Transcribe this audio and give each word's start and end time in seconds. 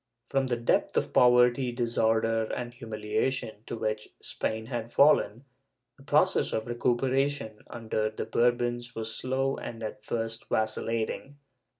^ 0.27 0.31
From 0.31 0.47
the 0.47 0.55
depth 0.57 0.97
of 0.97 1.13
poverty, 1.13 1.71
disorder 1.71 2.45
and 2.45 2.73
humiliation 2.73 3.57
to 3.67 3.75
which 3.77 4.09
Spain 4.19 4.65
had 4.65 4.91
fallen, 4.91 5.45
the 5.95 6.01
process 6.01 6.53
of 6.53 6.65
recuperation 6.65 7.59
under 7.67 8.09
the 8.09 8.25
Bourbons 8.25 8.95
was 8.95 9.15
slow 9.15 9.57
and 9.57 9.83
at 9.83 10.03
first 10.03 10.49
vacillating. 10.49 11.37